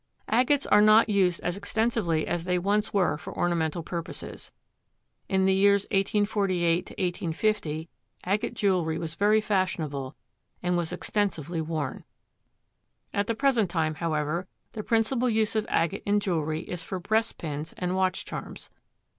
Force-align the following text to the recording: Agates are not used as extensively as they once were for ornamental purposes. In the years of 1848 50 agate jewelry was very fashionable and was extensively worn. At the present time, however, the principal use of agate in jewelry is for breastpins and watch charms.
Agates 0.29 0.65
are 0.65 0.81
not 0.81 1.09
used 1.09 1.39
as 1.41 1.55
extensively 1.55 2.25
as 2.25 2.43
they 2.45 2.57
once 2.57 2.91
were 2.91 3.19
for 3.19 3.37
ornamental 3.37 3.83
purposes. 3.83 4.51
In 5.29 5.45
the 5.45 5.53
years 5.53 5.83
of 5.83 5.91
1848 5.91 7.35
50 7.35 7.87
agate 8.23 8.55
jewelry 8.55 8.97
was 8.97 9.13
very 9.13 9.39
fashionable 9.39 10.15
and 10.63 10.75
was 10.75 10.91
extensively 10.91 11.61
worn. 11.61 12.03
At 13.13 13.27
the 13.27 13.35
present 13.35 13.69
time, 13.69 13.93
however, 13.93 14.47
the 14.71 14.81
principal 14.81 15.29
use 15.29 15.55
of 15.55 15.67
agate 15.69 16.01
in 16.07 16.19
jewelry 16.19 16.61
is 16.61 16.81
for 16.81 16.99
breastpins 16.99 17.75
and 17.77 17.95
watch 17.95 18.25
charms. 18.25 18.71